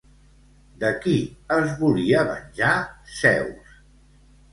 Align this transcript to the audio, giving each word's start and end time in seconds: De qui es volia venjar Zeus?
De 0.83 0.87
qui 1.03 1.13
es 1.57 1.75
volia 1.81 2.23
venjar 2.31 2.71
Zeus? 3.19 3.77